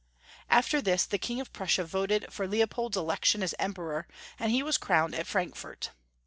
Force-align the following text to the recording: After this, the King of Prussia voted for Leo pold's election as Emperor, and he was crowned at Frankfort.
After 0.49 0.81
this, 0.81 1.05
the 1.05 1.19
King 1.19 1.39
of 1.39 1.53
Prussia 1.53 1.83
voted 1.83 2.33
for 2.33 2.47
Leo 2.47 2.65
pold's 2.65 2.97
election 2.97 3.43
as 3.43 3.53
Emperor, 3.59 4.07
and 4.39 4.51
he 4.51 4.63
was 4.63 4.79
crowned 4.79 5.13
at 5.13 5.27
Frankfort. 5.27 5.91